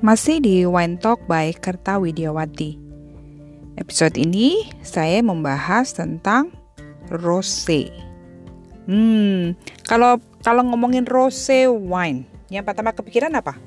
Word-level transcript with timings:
Masih 0.00 0.40
di 0.40 0.64
Wine 0.64 0.96
Talk 0.96 1.28
by 1.28 1.52
Kerta 1.52 2.00
Widiawati. 2.00 2.72
Episode 3.76 4.16
ini 4.16 4.64
saya 4.80 5.20
membahas 5.20 5.92
tentang 5.92 6.56
rose. 7.12 7.92
Hmm, 8.88 9.52
kalau 9.84 10.16
kalau 10.40 10.64
ngomongin 10.64 11.04
rose 11.04 11.68
wine, 11.68 12.24
yang 12.48 12.64
pertama 12.64 12.96
kepikiran 12.96 13.28
apa? 13.36 13.60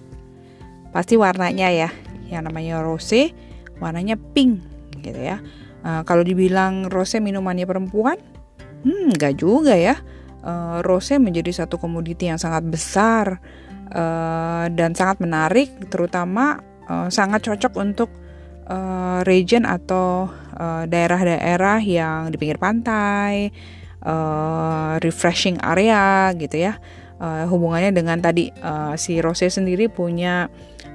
Pasti 0.90 1.22
warnanya 1.22 1.70
ya. 1.70 1.94
Yang 2.26 2.50
namanya 2.50 2.82
rose, 2.82 3.30
warnanya 3.78 4.18
pink 4.34 4.58
gitu 5.06 5.22
ya. 5.22 5.38
Uh, 5.86 6.02
kalau 6.02 6.26
dibilang 6.26 6.90
rose 6.90 7.22
minumannya 7.22 7.70
perempuan, 7.70 8.18
hmm, 8.82 9.14
enggak 9.14 9.38
juga 9.38 9.78
ya. 9.78 10.02
Uh, 10.42 10.82
rose 10.82 11.14
menjadi 11.22 11.62
satu 11.62 11.78
komoditi 11.78 12.26
yang 12.26 12.42
sangat 12.42 12.66
besar 12.66 13.38
uh, 13.94 14.66
dan 14.74 14.98
sangat 14.98 15.22
menarik, 15.24 15.70
terutama 15.88 16.60
uh, 16.90 17.08
sangat 17.08 17.46
cocok 17.46 17.74
untuk 17.80 18.10
uh, 18.68 19.22
region 19.24 19.64
atau 19.64 20.28
daerah-daerah 20.86 21.82
uh, 21.82 21.86
yang 21.86 22.20
di 22.30 22.38
pinggir 22.38 22.62
pantai, 22.62 23.50
uh, 24.06 25.02
refreshing 25.02 25.58
area 25.62 26.30
gitu 26.38 26.70
ya. 26.70 26.78
Uh, 27.24 27.48
hubungannya 27.48 27.96
dengan 27.96 28.20
tadi 28.20 28.52
uh, 28.62 29.00
si 29.00 29.24
rose 29.24 29.48
sendiri 29.48 29.88
punya 29.88 30.52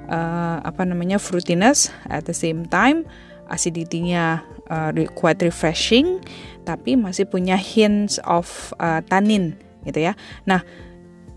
uh, 0.07 0.57
apa 0.61 0.85
namanya 0.85 1.17
fruitiness 1.17 1.89
at 2.05 2.27
the 2.29 2.35
same 2.35 2.69
time 2.69 3.01
acidity-nya 3.49 4.45
uh, 4.69 4.93
quite 5.17 5.41
refreshing 5.41 6.21
tapi 6.69 6.93
masih 6.93 7.25
punya 7.25 7.57
hints 7.57 8.21
of 8.29 8.45
uh, 8.77 9.01
tannin 9.09 9.57
gitu 9.89 10.05
ya. 10.05 10.13
Nah, 10.45 10.61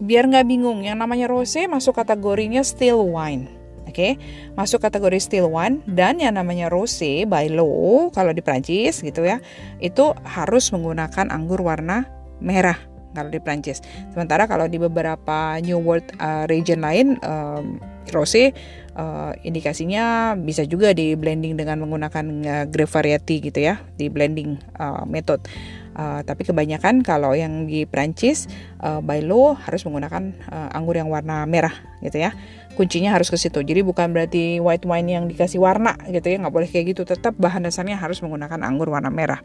biar 0.03 0.27
nggak 0.27 0.51
bingung, 0.51 0.83
yang 0.83 0.99
namanya 0.99 1.31
rose 1.31 1.63
masuk 1.71 1.95
kategorinya 1.95 2.67
still 2.67 3.07
wine. 3.07 3.47
Oke, 3.83 3.95
okay? 3.99 4.13
masuk 4.55 4.83
kategori 4.83 5.19
still 5.21 5.53
wine 5.53 5.83
dan 5.85 6.17
yang 6.17 6.39
namanya 6.39 6.71
rose 6.71 7.27
by 7.27 7.51
law 7.51 8.09
kalau 8.15 8.31
di 8.31 8.41
Prancis 8.41 9.03
gitu 9.03 9.27
ya, 9.27 9.43
itu 9.83 10.15
harus 10.23 10.71
menggunakan 10.71 11.29
anggur 11.29 11.61
warna 11.61 12.07
merah 12.39 12.79
kalau 13.13 13.29
di 13.29 13.43
Prancis. 13.43 13.85
Sementara 14.15 14.49
kalau 14.49 14.71
di 14.71 14.81
beberapa 14.81 15.61
New 15.61 15.83
World 15.85 16.09
uh, 16.17 16.49
region 16.49 16.81
lain 16.81 17.21
um, 17.21 17.77
rose 18.17 18.55
uh, 18.97 19.37
indikasinya 19.45 20.39
bisa 20.41 20.65
juga 20.65 20.97
di 20.97 21.13
blending 21.13 21.61
dengan 21.61 21.85
menggunakan 21.85 22.25
uh, 22.49 22.65
grape 22.71 22.89
variety 22.89 23.45
gitu 23.45 23.61
ya, 23.61 23.83
di 24.01 24.09
blending 24.09 24.57
uh, 24.81 25.05
method. 25.05 25.45
Uh, 25.93 26.25
tapi 26.25 26.49
kebanyakan 26.49 27.05
kalau 27.05 27.37
yang 27.37 27.69
di 27.69 27.85
Prancis 27.85 28.49
uh, 28.81 29.05
by 29.05 29.21
law 29.21 29.53
harus 29.53 29.85
menggunakan 29.85 30.33
uh, 30.49 30.73
anggur 30.73 30.97
yang 30.97 31.13
warna 31.13 31.45
merah 31.45 31.73
gitu 32.01 32.17
ya. 32.17 32.33
Kuncinya 32.73 33.13
harus 33.13 33.29
ke 33.29 33.37
situ. 33.37 33.61
Jadi 33.61 33.85
bukan 33.85 34.09
berarti 34.17 34.57
white 34.57 34.89
wine 34.89 35.09
yang 35.13 35.25
dikasih 35.29 35.61
warna 35.61 35.93
gitu 36.09 36.33
ya, 36.33 36.41
nggak 36.41 36.55
boleh 36.55 36.65
kayak 36.65 36.97
gitu. 36.97 37.05
Tetap 37.05 37.37
bahan 37.37 37.69
dasarnya 37.69 38.01
harus 38.01 38.25
menggunakan 38.25 38.65
anggur 38.65 38.89
warna 38.89 39.13
merah. 39.13 39.45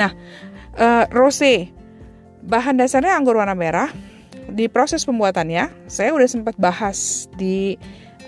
Nah, 0.00 0.16
uh, 0.80 1.04
rose 1.12 1.68
bahan 2.40 2.80
dasarnya 2.80 3.12
anggur 3.12 3.36
warna 3.36 3.52
merah. 3.52 3.92
Di 4.42 4.66
proses 4.66 5.06
pembuatannya, 5.06 5.70
saya 5.86 6.10
udah 6.16 6.26
sempat 6.26 6.58
bahas 6.58 7.30
di 7.38 7.76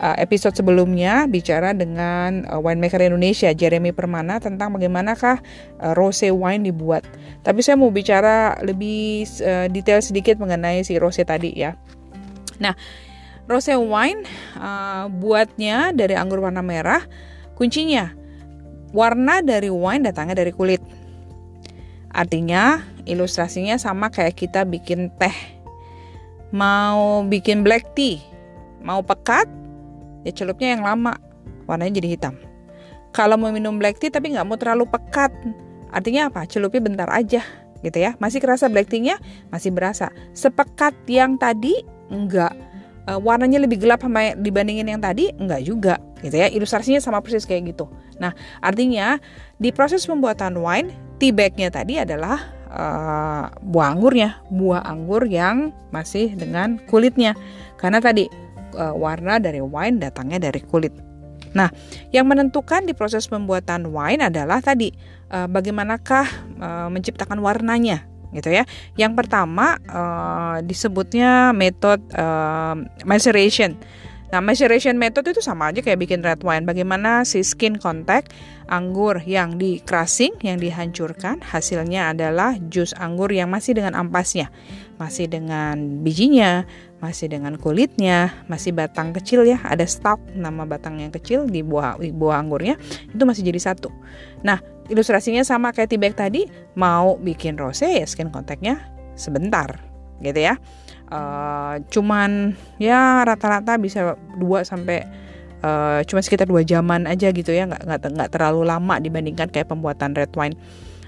uh, 0.01 0.17
episode 0.19 0.57
sebelumnya 0.57 1.27
bicara 1.31 1.75
dengan 1.75 2.47
uh, 2.49 2.59
winemaker 2.63 3.03
Indonesia 3.03 3.51
Jeremy 3.53 3.95
Permana 3.95 4.41
tentang 4.43 4.75
bagaimanakah 4.75 5.43
uh, 5.83 5.93
rose 5.95 6.27
wine 6.31 6.67
dibuat. 6.67 7.07
Tapi 7.45 7.61
saya 7.61 7.77
mau 7.77 7.93
bicara 7.93 8.57
lebih 8.65 9.29
detail 9.69 10.01
sedikit 10.01 10.41
mengenai 10.41 10.81
si 10.81 10.97
rose 10.97 11.21
tadi 11.29 11.53
ya. 11.53 11.77
Nah, 12.57 12.73
rose 13.45 13.77
wine 13.77 14.25
buatnya 15.21 15.93
dari 15.93 16.17
anggur 16.17 16.41
warna 16.41 16.65
merah. 16.65 17.05
Kuncinya 17.53 18.17
warna 18.97 19.45
dari 19.45 19.69
wine 19.69 20.09
datangnya 20.09 20.41
dari 20.41 20.57
kulit. 20.57 20.81
Artinya 22.17 22.81
ilustrasinya 23.05 23.77
sama 23.77 24.09
kayak 24.09 24.41
kita 24.41 24.65
bikin 24.65 25.13
teh. 25.21 25.37
Mau 26.49 27.29
bikin 27.29 27.61
black 27.61 27.93
tea, 27.93 28.25
mau 28.81 29.05
pekat, 29.05 29.51
ya 30.25 30.33
celupnya 30.33 30.75
yang 30.75 30.83
lama, 30.83 31.15
warnanya 31.69 32.01
jadi 32.01 32.09
hitam. 32.19 32.35
Kalau 33.15 33.39
mau 33.39 33.55
minum 33.55 33.79
black 33.79 34.03
tea 34.03 34.11
tapi 34.11 34.35
nggak 34.35 34.43
mau 34.43 34.59
terlalu 34.59 34.91
pekat, 34.91 35.31
artinya 35.95 36.27
apa? 36.33 36.43
Celupnya 36.51 36.83
bentar 36.83 37.09
aja, 37.15 37.47
gitu 37.85 37.95
ya. 37.95 38.19
Masih 38.19 38.43
kerasa 38.43 38.67
black 38.67 38.91
tea-nya? 38.91 39.23
Masih 39.55 39.71
berasa. 39.71 40.11
Sepekat 40.35 40.97
yang 41.07 41.39
tadi 41.39 41.79
enggak. 42.11 42.51
Uh, 43.05 43.21
warnanya 43.21 43.61
lebih 43.61 43.85
gelap 43.85 44.01
sama 44.01 44.33
dibandingin 44.35 44.89
yang 44.89 44.99
tadi? 44.99 45.31
Enggak 45.37 45.63
juga, 45.63 45.95
gitu 46.25 46.41
ya. 46.41 46.49
Ilustrasinya 46.51 46.99
sama 46.99 47.21
persis 47.21 47.45
kayak 47.45 47.77
gitu. 47.77 47.87
Nah, 48.17 48.33
artinya 48.65 49.21
di 49.61 49.71
proses 49.71 50.09
pembuatan 50.09 50.57
wine, 50.59 50.91
tea 51.21 51.31
bag-nya 51.31 51.69
tadi 51.69 52.01
adalah 52.01 52.41
uh, 52.73 53.47
buah 53.61 53.89
anggurnya, 53.95 54.41
buah 54.51 54.89
anggur 54.89 55.29
yang 55.29 55.71
masih 55.93 56.33
dengan 56.35 56.81
kulitnya. 56.89 57.37
Karena 57.77 58.01
tadi 58.01 58.25
uh, 58.75 58.95
warna 58.95 59.39
dari 59.39 59.63
wine 59.63 60.03
datangnya 60.03 60.51
dari 60.51 60.61
kulit. 60.61 60.93
Nah, 61.55 61.71
yang 62.11 62.27
menentukan 62.27 62.83
di 62.83 62.99
proses 62.99 63.31
pembuatan 63.31 63.95
wine 63.95 64.27
adalah 64.27 64.59
tadi 64.59 64.91
uh, 65.31 65.47
bagaimanakah 65.47 66.27
uh, 66.59 66.89
menciptakan 66.91 67.39
warnanya, 67.39 68.03
gitu 68.35 68.51
ya. 68.51 68.67
Yang 68.99 69.23
pertama 69.23 69.79
uh, 69.87 70.59
disebutnya 70.67 71.55
metode 71.55 72.03
uh, 72.19 72.75
maceration. 73.07 73.79
Nah, 74.35 74.43
maceration 74.43 74.99
method 74.99 75.31
itu 75.31 75.39
sama 75.39 75.71
aja 75.71 75.79
kayak 75.79 75.95
bikin 75.95 76.19
red 76.19 76.43
wine. 76.43 76.67
Bagaimana 76.67 77.23
si 77.23 77.47
skin 77.47 77.79
contact 77.79 78.35
anggur 78.67 79.23
yang 79.23 79.63
di 79.63 79.79
crushing, 79.79 80.35
yang 80.43 80.59
dihancurkan, 80.59 81.39
hasilnya 81.39 82.11
adalah 82.11 82.59
jus 82.67 82.91
anggur 82.99 83.31
yang 83.31 83.47
masih 83.55 83.79
dengan 83.79 83.95
ampasnya, 83.95 84.51
masih 84.99 85.31
dengan 85.31 86.03
bijinya, 86.03 86.67
masih 87.05 87.29
dengan 87.29 87.61
kulitnya, 87.61 88.33
masih 88.49 88.73
batang 88.73 89.13
kecil 89.13 89.45
ya, 89.45 89.61
ada 89.61 89.85
stalk 89.85 90.17
nama 90.33 90.65
batang 90.65 90.97
yang 90.97 91.13
kecil 91.13 91.45
di 91.45 91.61
buah 91.61 92.01
di 92.01 92.09
buah 92.09 92.41
anggurnya, 92.41 92.81
itu 93.13 93.21
masih 93.29 93.45
jadi 93.45 93.61
satu. 93.61 93.93
Nah, 94.41 94.65
ilustrasinya 94.89 95.45
sama 95.45 95.77
kayak 95.77 95.93
tibek 95.93 96.17
tadi, 96.17 96.49
mau 96.81 97.21
bikin 97.21 97.61
rose 97.61 97.85
ya 97.85 98.09
skin 98.09 98.33
contactnya 98.33 98.81
sebentar, 99.21 99.85
gitu 100.25 100.41
ya. 100.41 100.57
Uh, 101.13 101.85
cuman 101.93 102.57
ya 102.81 103.29
rata-rata 103.29 103.77
bisa 103.77 104.17
2 104.41 104.65
sampai 104.65 105.05
uh, 105.65 106.01
cuma 106.09 106.21
sekitar 106.25 106.49
dua 106.49 106.65
jaman 106.65 107.09
aja 107.09 107.29
gitu 107.33 107.53
ya 107.53 107.69
nggak 107.69 107.83
nggak 107.85 108.01
nggak 108.17 108.31
terlalu 108.33 108.65
lama 108.65 108.97
dibandingkan 109.01 109.53
kayak 109.53 109.69
pembuatan 109.69 110.17
red 110.17 110.33
wine 110.37 110.57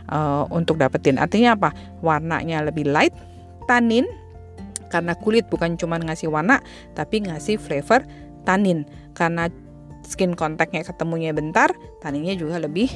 uh, 0.08 0.48
untuk 0.48 0.80
dapetin. 0.80 1.20
Artinya 1.20 1.54
apa? 1.56 1.72
Warnanya 2.00 2.64
lebih 2.64 2.88
light 2.88 3.12
tanin 3.66 4.06
karena 4.88 5.14
kulit 5.18 5.46
bukan 5.50 5.74
cuma 5.76 5.98
ngasih 5.98 6.30
warna 6.30 6.62
tapi 6.94 7.24
ngasih 7.24 7.58
flavor 7.58 8.06
tanin 8.46 8.86
karena 9.12 9.50
skin 10.06 10.38
contactnya 10.38 10.86
ketemunya 10.86 11.34
bentar 11.34 11.74
taninnya 11.98 12.38
juga 12.38 12.62
lebih 12.62 12.88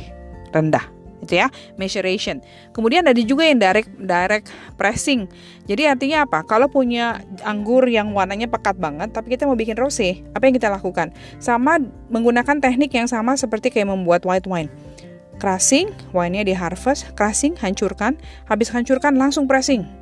rendah. 0.55 0.87
Gitu 1.21 1.37
ya 1.37 1.53
maceration 1.77 2.41
kemudian 2.73 3.05
ada 3.05 3.21
juga 3.21 3.45
yang 3.45 3.61
direct 3.61 3.93
direct 4.01 4.49
pressing. 4.81 5.29
Jadi 5.69 5.85
artinya 5.85 6.25
apa? 6.25 6.49
Kalau 6.49 6.73
punya 6.73 7.21
anggur 7.45 7.85
yang 7.93 8.17
warnanya 8.17 8.49
pekat 8.49 8.81
banget 8.81 9.13
tapi 9.13 9.37
kita 9.37 9.45
mau 9.45 9.53
bikin 9.53 9.77
rose 9.77 10.25
apa 10.33 10.49
yang 10.49 10.57
kita 10.57 10.73
lakukan? 10.73 11.13
Sama 11.37 11.77
menggunakan 12.09 12.65
teknik 12.65 12.97
yang 12.97 13.05
sama 13.05 13.37
seperti 13.37 13.69
kayak 13.69 13.93
membuat 13.93 14.25
white 14.25 14.49
wine. 14.49 14.73
Crushing 15.37 15.93
wine-nya 16.17 16.41
di 16.45 16.57
harvest 16.57 17.13
crushing 17.17 17.53
hancurkan. 17.61 18.17
Habis 18.49 18.73
hancurkan 18.73 19.21
langsung 19.21 19.45
pressing 19.45 20.00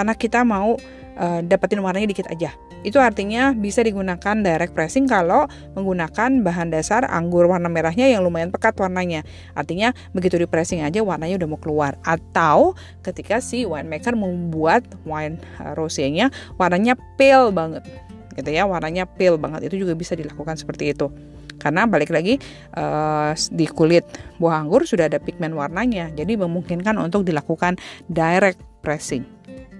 karena 0.00 0.16
kita 0.16 0.40
mau 0.48 0.80
uh, 1.20 1.40
dapetin 1.44 1.84
warnanya 1.84 2.08
dikit 2.08 2.32
aja 2.32 2.56
itu 2.80 2.96
artinya 2.96 3.52
bisa 3.52 3.84
digunakan 3.84 4.36
direct 4.40 4.72
pressing 4.72 5.04
kalau 5.04 5.44
menggunakan 5.76 6.40
bahan 6.40 6.72
dasar 6.72 7.04
anggur 7.04 7.44
warna 7.44 7.68
merahnya 7.68 8.08
yang 8.08 8.24
lumayan 8.24 8.48
pekat 8.48 8.72
warnanya. 8.80 9.20
Artinya 9.52 9.92
begitu 10.16 10.40
di 10.40 10.48
pressing 10.48 10.80
aja 10.80 11.04
warnanya 11.04 11.36
udah 11.44 11.48
mau 11.48 11.60
keluar. 11.60 12.00
Atau 12.08 12.72
ketika 13.04 13.44
si 13.44 13.68
winemaker 13.68 14.16
membuat 14.16 14.88
wine 15.04 15.36
rosé-nya 15.76 16.32
warnanya 16.56 16.96
pale 17.20 17.52
banget 17.52 17.84
gitu 18.32 18.48
ya, 18.48 18.64
warnanya 18.64 19.04
pale 19.04 19.36
banget. 19.36 19.68
Itu 19.68 19.76
juga 19.84 19.92
bisa 19.92 20.16
dilakukan 20.16 20.56
seperti 20.56 20.96
itu 20.96 21.12
karena 21.60 21.84
balik 21.84 22.08
lagi 22.08 22.40
uh, 22.72 23.36
di 23.52 23.68
kulit 23.68 24.08
buah 24.40 24.64
anggur 24.64 24.88
sudah 24.88 25.12
ada 25.12 25.20
pigmen 25.20 25.52
warnanya 25.52 26.08
jadi 26.16 26.40
memungkinkan 26.40 26.96
untuk 26.96 27.28
dilakukan 27.28 27.76
direct 28.08 28.64
pressing 28.80 29.28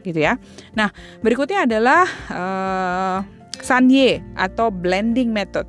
gitu 0.02 0.20
ya. 0.20 0.36
Nah, 0.74 0.92
berikutnya 1.24 1.64
adalah 1.68 2.04
uh, 2.30 3.18
sanye 3.60 4.24
atau 4.34 4.72
blending 4.72 5.30
method. 5.30 5.66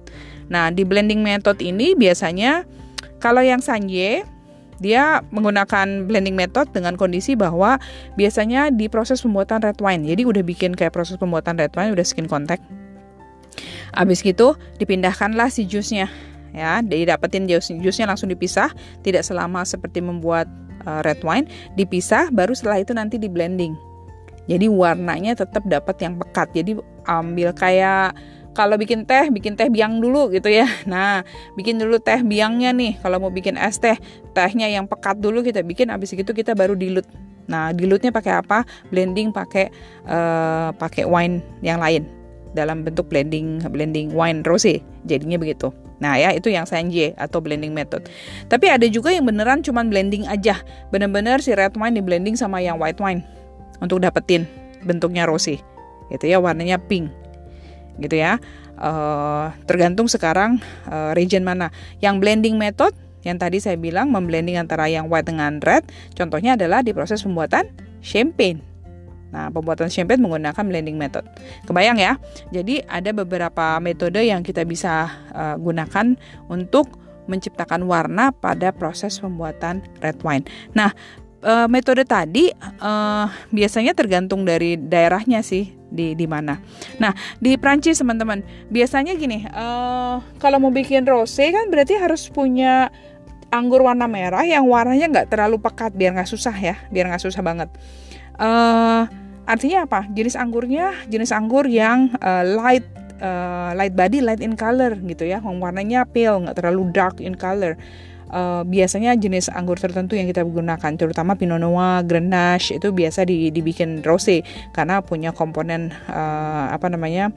Nah, 0.51 0.71
di 0.71 0.83
blending 0.83 1.23
method 1.23 1.59
ini 1.63 1.95
biasanya 1.95 2.67
kalau 3.23 3.39
yang 3.39 3.63
sanye 3.63 4.27
dia 4.81 5.21
menggunakan 5.29 6.09
blending 6.09 6.33
method 6.33 6.73
dengan 6.73 6.97
kondisi 6.97 7.37
bahwa 7.37 7.77
biasanya 8.17 8.73
di 8.73 8.89
proses 8.89 9.21
pembuatan 9.21 9.61
red 9.61 9.77
wine. 9.77 10.01
Jadi 10.03 10.25
udah 10.25 10.41
bikin 10.41 10.73
kayak 10.73 10.97
proses 10.97 11.21
pembuatan 11.21 11.61
red 11.61 11.71
wine 11.77 11.93
udah 11.93 12.01
skin 12.01 12.25
contact. 12.25 12.65
Habis 13.93 14.25
gitu 14.25 14.57
dipindahkanlah 14.81 15.53
si 15.53 15.69
jusnya 15.69 16.09
ya, 16.51 16.81
didapetin 16.81 17.45
jus 17.45 17.69
jusnya 17.79 18.09
langsung 18.09 18.33
dipisah, 18.33 18.73
tidak 19.05 19.21
selama 19.21 19.63
seperti 19.63 20.01
membuat 20.01 20.49
uh, 20.89 21.05
red 21.05 21.21
wine, 21.21 21.45
dipisah 21.77 22.33
baru 22.33 22.57
setelah 22.57 22.81
itu 22.81 22.91
nanti 22.97 23.21
di 23.21 23.29
blending. 23.29 23.90
Jadi 24.51 24.67
warnanya 24.67 25.31
tetap 25.39 25.63
dapat 25.63 25.95
yang 26.03 26.19
pekat. 26.19 26.51
Jadi 26.51 26.75
ambil 27.07 27.55
kayak 27.55 28.11
kalau 28.51 28.75
bikin 28.75 29.07
teh, 29.07 29.31
bikin 29.31 29.55
teh 29.55 29.71
biang 29.71 30.03
dulu 30.03 30.27
gitu 30.27 30.51
ya. 30.51 30.67
Nah, 30.91 31.23
bikin 31.55 31.79
dulu 31.79 32.03
teh 32.03 32.19
biangnya 32.19 32.75
nih. 32.75 32.99
Kalau 32.99 33.23
mau 33.23 33.31
bikin 33.31 33.55
es 33.55 33.79
teh, 33.79 33.95
tehnya 34.35 34.67
yang 34.67 34.91
pekat 34.91 35.23
dulu 35.23 35.39
kita 35.39 35.63
bikin. 35.63 35.87
Habis 35.87 36.19
itu 36.19 36.35
kita 36.35 36.51
baru 36.51 36.75
dilut. 36.75 37.07
Nah, 37.47 37.71
dilutnya 37.71 38.11
pakai 38.11 38.43
apa? 38.43 38.67
Blending 38.91 39.31
pakai 39.31 39.71
uh, 40.03 40.75
pakai 40.75 41.07
wine 41.07 41.39
yang 41.63 41.79
lain 41.79 42.03
dalam 42.51 42.83
bentuk 42.83 43.07
blending 43.07 43.63
blending 43.71 44.11
wine 44.11 44.43
rosé. 44.43 44.83
Jadinya 45.07 45.39
begitu. 45.39 45.71
Nah 46.01 46.17
ya 46.17 46.33
itu 46.33 46.49
yang 46.49 46.65
sanje 46.65 47.13
atau 47.15 47.39
blending 47.39 47.71
method. 47.71 48.09
Tapi 48.49 48.67
ada 48.67 48.89
juga 48.89 49.13
yang 49.13 49.23
beneran 49.29 49.61
cuman 49.63 49.87
blending 49.87 50.25
aja. 50.27 50.59
Bener-bener 50.89 51.39
si 51.39 51.53
red 51.53 51.77
wine 51.77 51.95
di 51.95 52.03
blending 52.03 52.35
sama 52.35 52.59
yang 52.59 52.81
white 52.81 52.99
wine 52.99 53.21
untuk 53.83 53.99
dapetin 53.99 54.45
bentuknya 54.85 55.27
rosé. 55.27 55.59
Gitu 56.13 56.29
ya 56.29 56.37
warnanya 56.37 56.77
pink 56.77 57.11
gitu 57.99 58.15
ya. 58.21 58.39
Uh, 58.81 59.53
tergantung 59.69 60.07
sekarang 60.09 60.61
uh, 60.89 61.13
region 61.13 61.43
mana. 61.43 61.69
Yang 61.99 62.15
blending 62.23 62.55
method 62.57 62.95
yang 63.21 63.37
tadi 63.37 63.61
saya 63.61 63.77
bilang 63.77 64.09
memblending 64.09 64.57
antara 64.57 64.89
yang 64.89 65.05
white 65.05 65.29
dengan 65.29 65.61
red, 65.61 65.85
contohnya 66.17 66.57
adalah 66.57 66.81
di 66.81 66.89
proses 66.89 67.21
pembuatan 67.21 67.69
champagne. 68.01 68.61
Nah, 69.31 69.47
pembuatan 69.47 69.87
champagne 69.87 70.19
menggunakan 70.19 70.65
blending 70.65 70.97
method. 70.99 71.23
Kebayang 71.63 72.01
ya? 72.01 72.17
Jadi 72.51 72.83
ada 72.83 73.15
beberapa 73.15 73.79
metode 73.79 74.19
yang 74.25 74.43
kita 74.43 74.67
bisa 74.67 75.07
uh, 75.31 75.55
gunakan 75.55 76.17
untuk 76.51 76.99
menciptakan 77.29 77.85
warna 77.87 78.33
pada 78.33 78.73
proses 78.75 79.21
pembuatan 79.21 79.85
red 80.03 80.19
wine. 80.25 80.43
Nah, 80.75 80.91
uh, 81.43 81.67
metode 81.67 82.05
tadi 82.05 82.49
uh, 82.81 83.27
biasanya 83.49 83.93
tergantung 83.97 84.45
dari 84.45 84.77
daerahnya 84.77 85.41
sih 85.45 85.73
di 85.91 86.15
di 86.15 86.23
mana. 86.23 86.55
Nah 87.03 87.11
di 87.37 87.59
Prancis 87.59 87.99
teman-teman 87.99 88.41
biasanya 88.71 89.13
gini 89.19 89.43
uh, 89.51 90.23
kalau 90.39 90.57
mau 90.63 90.71
bikin 90.71 91.03
rose 91.03 91.43
kan 91.51 91.67
berarti 91.67 91.99
harus 91.99 92.31
punya 92.31 92.87
anggur 93.51 93.83
warna 93.83 94.07
merah 94.07 94.47
yang 94.47 94.63
warnanya 94.63 95.11
nggak 95.11 95.27
terlalu 95.35 95.59
pekat 95.59 95.91
biar 95.91 96.15
nggak 96.15 96.29
susah 96.31 96.55
ya 96.55 96.79
biar 96.89 97.11
nggak 97.11 97.23
susah 97.23 97.43
banget. 97.43 97.67
Uh, 98.39 99.05
artinya 99.43 99.83
apa? 99.83 100.07
Jenis 100.15 100.39
anggurnya 100.39 100.95
jenis 101.11 101.35
anggur 101.35 101.67
yang 101.67 102.15
uh, 102.23 102.47
light 102.47 102.87
uh, 103.19 103.75
light 103.75 103.91
body 103.91 104.23
light 104.23 104.39
in 104.39 104.55
color 104.55 104.95
gitu 105.03 105.27
ya, 105.27 105.43
warnanya 105.43 106.07
pale 106.07 106.47
nggak 106.47 106.57
terlalu 106.57 106.87
dark 106.95 107.19
in 107.19 107.35
color 107.35 107.75
uh, 108.31 108.63
biasanya 108.65 109.13
jenis 109.19 109.51
anggur 109.51 109.77
tertentu 109.77 110.15
yang 110.15 110.25
kita 110.25 110.41
gunakan 110.47 110.91
terutama 110.95 111.35
Pinot 111.35 111.59
Noir, 111.61 112.01
Grenache 112.07 112.79
itu 112.79 112.89
biasa 112.89 113.27
di, 113.27 113.51
dibikin 113.51 114.01
rosé 114.01 114.41
karena 114.71 115.03
punya 115.03 115.35
komponen 115.35 115.91
uh, 116.09 116.71
apa 116.71 116.87
namanya 116.87 117.29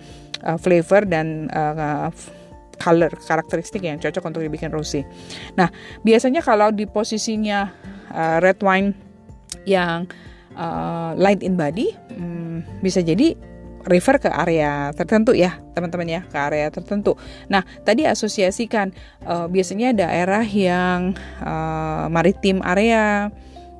uh, 0.46 0.56
flavor 0.56 1.04
dan 1.04 1.50
uh, 1.50 2.08
color 2.78 3.10
karakteristik 3.26 3.86
yang 3.86 4.02
cocok 4.02 4.22
untuk 4.34 4.42
dibikin 4.42 4.70
rosé. 4.70 5.06
Nah 5.58 5.70
biasanya 6.02 6.42
kalau 6.42 6.70
di 6.70 6.86
posisinya 6.86 7.70
uh, 8.14 8.38
red 8.42 8.58
wine 8.62 8.94
yang 9.66 10.06
uh, 10.58 11.14
light 11.18 11.42
in 11.42 11.54
body 11.58 11.94
um, 12.18 12.62
bisa 12.82 13.02
jadi 13.02 13.34
refer 13.84 14.16
ke 14.20 14.28
area 14.32 14.90
tertentu 14.96 15.36
ya 15.36 15.60
teman-teman 15.76 16.08
ya 16.08 16.20
ke 16.24 16.36
area 16.36 16.68
tertentu. 16.72 17.16
Nah 17.48 17.62
tadi 17.84 18.08
asosiasikan 18.08 18.92
uh, 19.28 19.46
biasanya 19.46 19.92
daerah 19.92 20.44
yang 20.44 21.12
uh, 21.44 22.08
maritim 22.08 22.64
area 22.64 23.28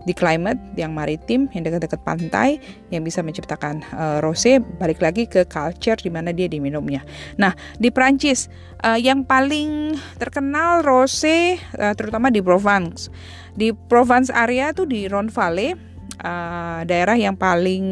di 0.05 0.13
climate 0.13 0.61
yang 0.77 0.93
maritim 0.93 1.49
yang 1.57 1.65
dekat-dekat 1.65 2.01
pantai 2.05 2.61
yang 2.93 3.01
bisa 3.03 3.25
menciptakan 3.25 3.81
uh, 3.97 4.21
rosé 4.21 4.61
balik 4.61 5.01
lagi 5.01 5.25
ke 5.25 5.49
culture 5.49 5.97
di 5.97 6.13
mana 6.13 6.31
dia 6.31 6.47
diminumnya. 6.47 7.01
Nah 7.41 7.57
di 7.81 7.89
Prancis 7.89 8.53
uh, 8.85 9.01
yang 9.01 9.25
paling 9.25 9.97
terkenal 10.21 10.85
rosé 10.85 11.57
uh, 11.81 11.97
terutama 11.97 12.29
di 12.29 12.45
Provence 12.45 13.09
di 13.57 13.73
Provence 13.73 14.29
area 14.29 14.77
tuh 14.77 14.85
di 14.85 15.09
Rhone 15.09 15.33
Valley 15.33 15.73
uh, 16.21 16.85
daerah 16.85 17.17
yang 17.17 17.35
paling 17.35 17.85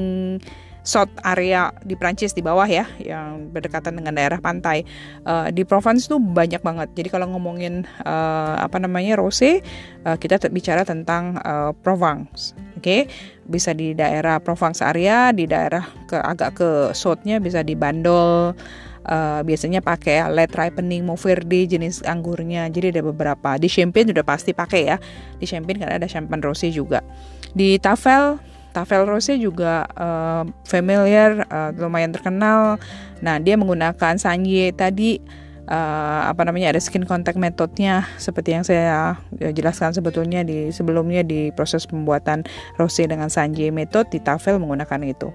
South 0.82 1.10
area 1.22 1.70
di 1.86 1.94
Prancis 1.94 2.34
di 2.34 2.42
bawah 2.42 2.66
ya 2.66 2.86
yang 2.98 3.54
berdekatan 3.54 3.98
dengan 3.98 4.18
daerah 4.18 4.42
pantai. 4.42 4.82
Uh, 5.22 5.48
di 5.54 5.62
Provence 5.62 6.10
tuh 6.10 6.18
banyak 6.18 6.58
banget. 6.62 6.90
Jadi 6.98 7.08
kalau 7.10 7.30
ngomongin 7.30 7.86
uh, 8.02 8.58
apa 8.58 8.82
namanya 8.82 9.14
rosé 9.18 9.62
uh, 10.02 10.18
kita 10.18 10.42
bicara 10.50 10.82
tentang 10.82 11.38
uh, 11.42 11.70
Provence 11.82 12.54
oke? 12.78 12.82
Okay? 12.82 13.00
bisa 13.42 13.74
di 13.74 13.94
daerah 13.94 14.38
Provence 14.38 14.82
area 14.82 15.30
di 15.34 15.46
daerah 15.46 15.82
ke 16.06 16.18
agak 16.18 16.58
ke 16.58 16.70
southnya 16.94 17.38
bisa 17.38 17.62
di 17.62 17.78
Bandol 17.78 18.54
Uh, 19.02 19.42
biasanya 19.42 19.82
pakai 19.82 20.22
late 20.30 20.54
ripening 20.54 21.02
Mourvedre 21.02 21.66
jenis 21.66 22.06
anggurnya. 22.06 22.70
Jadi 22.70 22.94
ada 22.94 23.02
beberapa 23.02 23.58
di 23.58 23.66
Champagne 23.66 24.14
sudah 24.14 24.22
pasti 24.22 24.54
pakai 24.54 24.82
ya. 24.86 24.96
Di 25.42 25.46
Champagne 25.50 25.82
karena 25.82 25.98
ada 25.98 26.06
champagne 26.06 26.46
rosé 26.46 26.70
juga. 26.70 27.02
Di 27.50 27.82
Tafel 27.82 28.38
Tavel 28.72 29.04
Rose 29.04 29.36
juga 29.36 29.84
uh, 29.94 30.48
familiar, 30.64 31.44
uh, 31.52 31.70
lumayan 31.76 32.10
terkenal. 32.10 32.80
Nah, 33.20 33.36
dia 33.38 33.54
menggunakan 33.60 34.16
sanye 34.16 34.72
tadi 34.72 35.20
uh, 35.68 36.26
apa 36.26 36.42
namanya 36.48 36.74
ada 36.74 36.80
skin 36.82 37.06
contact 37.06 37.38
metodenya 37.38 38.08
seperti 38.18 38.56
yang 38.56 38.64
saya 38.64 39.20
jelaskan 39.52 39.94
sebetulnya 39.94 40.42
di 40.42 40.72
sebelumnya 40.74 41.22
di 41.22 41.54
proses 41.54 41.86
pembuatan 41.86 42.42
rose 42.80 43.04
dengan 43.04 43.28
sanje 43.30 43.70
method 43.70 44.08
di 44.10 44.18
Tavel 44.18 44.58
menggunakan 44.58 45.00
itu. 45.06 45.28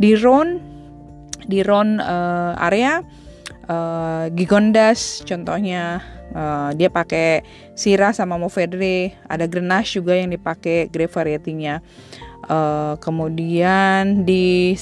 Di 0.00 0.18
Ron 0.18 0.58
di 1.48 1.62
Ron 1.62 2.02
uh, 2.02 2.58
area 2.58 3.00
uh, 3.70 4.26
Gigondas 4.34 5.22
contohnya 5.24 6.02
uh, 6.34 6.70
dia 6.74 6.90
pakai 6.92 7.44
Syrah 7.78 8.10
sama 8.10 8.36
Mourvedre, 8.36 9.14
ada 9.30 9.46
Grenache 9.46 10.02
juga 10.02 10.18
yang 10.18 10.34
dipakai 10.34 10.90
grape 10.90 11.14
variety-nya. 11.14 11.80
Uh, 12.48 12.96
kemudian 13.04 14.24
di 14.24 14.72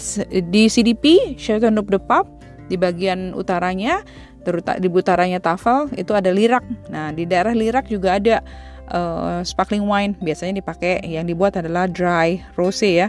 di 0.55 0.63
CDP 0.71 1.35
Chateau 1.35 1.75
de 1.75 1.99
Pape 1.99 2.31
di 2.71 2.79
bagian 2.79 3.35
utaranya 3.35 4.07
terutama 4.47 4.79
di 4.79 4.87
utaranya 4.87 5.43
Tafel 5.43 5.91
itu 5.99 6.15
ada 6.15 6.31
lirak. 6.31 6.63
Nah 6.95 7.11
di 7.11 7.27
daerah 7.27 7.51
lirak 7.51 7.91
juga 7.91 8.23
ada 8.23 8.39
uh, 8.95 9.43
sparkling 9.43 9.83
wine. 9.83 10.15
Biasanya 10.23 10.63
dipakai 10.63 11.03
yang 11.03 11.27
dibuat 11.27 11.59
adalah 11.59 11.91
dry 11.91 12.39
rosé 12.55 13.03
ya. 13.03 13.09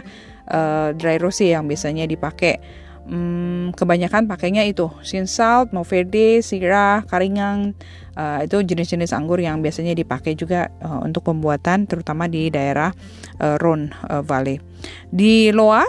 Uh, 0.50 0.90
dry 0.98 1.22
rosé 1.22 1.54
yang 1.54 1.70
biasanya 1.70 2.10
dipakai 2.10 2.58
hmm, 3.08 3.74
kebanyakan 3.74 4.28
pakainya 4.28 4.62
itu 4.68 4.92
sin 5.00 5.24
salt, 5.24 5.72
Mourvedre, 5.72 6.44
Syrah, 6.44 7.02
Karingang 7.08 7.72
uh, 8.14 8.44
itu 8.44 8.60
jenis-jenis 8.62 9.16
anggur 9.16 9.40
yang 9.40 9.64
biasanya 9.64 9.96
dipakai 9.96 10.36
juga 10.36 10.68
uh, 10.84 11.02
untuk 11.02 11.26
pembuatan 11.26 11.88
terutama 11.88 12.28
di 12.28 12.52
daerah 12.52 12.92
uh, 13.40 13.56
Rhone 13.58 13.90
uh, 14.06 14.22
Valley. 14.22 14.60
Di 15.08 15.50
Loa, 15.50 15.88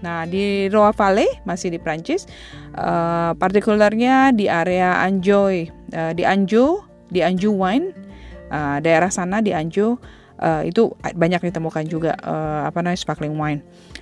nah 0.00 0.24
di 0.24 0.70
Loa 0.70 0.94
Valley 0.94 1.28
masih 1.44 1.74
di 1.74 1.78
Prancis, 1.82 2.24
uh, 2.78 3.34
partikularnya 3.34 4.30
di 4.32 4.46
area 4.46 5.02
Anjou, 5.02 5.50
uh, 5.50 6.12
di 6.14 6.22
Anjou, 6.22 6.86
di 7.10 7.20
Anjou 7.20 7.58
Wine, 7.58 7.90
uh, 8.54 8.78
daerah 8.78 9.10
sana 9.10 9.42
di 9.42 9.50
Anjou 9.50 9.98
uh, 10.40 10.64
itu 10.64 10.90
banyak 11.14 11.52
ditemukan 11.52 11.84
juga 11.86 12.16
uh, 12.24 12.66
apa 12.66 12.80
namanya 12.80 12.98
sparkling 12.98 13.36
wine 13.36 13.60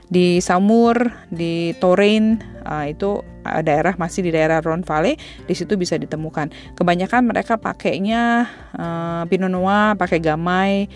di 0.09 0.41
Samur, 0.41 1.13
di 1.29 1.77
Torain 1.77 2.41
uh, 2.65 2.89
itu 2.89 3.21
uh, 3.21 3.61
daerah 3.61 3.93
masih 4.01 4.25
di 4.25 4.33
daerah 4.33 4.65
Rhone 4.65 4.83
Valley, 4.83 5.21
di 5.45 5.55
situ 5.55 5.77
bisa 5.77 6.01
ditemukan. 6.01 6.49
Kebanyakan 6.75 7.29
mereka 7.29 7.61
pakainya 7.61 8.49
uh, 8.73 9.29
Pinot 9.29 9.53
Noir, 9.53 10.01
pakai 10.01 10.19
Gamay, 10.19 10.89